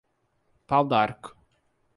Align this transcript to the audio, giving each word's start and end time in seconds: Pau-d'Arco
Pau-d'Arco 0.67 1.37